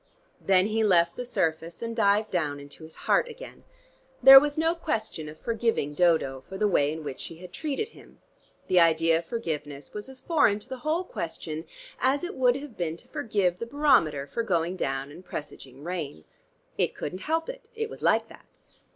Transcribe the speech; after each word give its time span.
Then 0.43 0.65
he 0.65 0.83
left 0.83 1.15
the 1.15 1.23
surface 1.23 1.83
and 1.83 1.95
dived 1.95 2.31
down 2.31 2.59
into 2.59 2.83
his 2.83 2.95
heart 3.05 3.27
again.... 3.27 3.63
There 4.23 4.39
was 4.39 4.57
no 4.57 4.73
question 4.73 5.29
of 5.29 5.39
forgiving 5.39 5.93
Dodo 5.93 6.43
for 6.49 6.57
the 6.57 6.67
way 6.67 6.91
in 6.91 7.03
which 7.03 7.19
she 7.19 7.35
had 7.35 7.53
treated 7.53 7.89
him: 7.89 8.19
the 8.65 8.79
idea 8.79 9.19
of 9.19 9.25
forgiveness 9.25 9.93
was 9.93 10.09
as 10.09 10.19
foreign 10.19 10.57
to 10.57 10.67
the 10.69 10.77
whole 10.79 11.03
question 11.03 11.65
as 11.99 12.23
it 12.23 12.33
would 12.35 12.55
have 12.55 12.75
been 12.75 12.97
to 12.97 13.07
forgive 13.09 13.59
the 13.59 13.67
barometer 13.67 14.25
for 14.25 14.41
going 14.41 14.75
down 14.75 15.11
and 15.11 15.23
presaging 15.23 15.83
rain. 15.83 16.23
It 16.79 16.95
couldn't 16.95 17.19
help 17.29 17.47
it: 17.47 17.69
it 17.75 17.87
was 17.87 18.01
like 18.01 18.27
that. 18.27 18.47